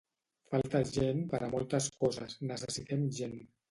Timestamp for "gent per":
0.95-1.43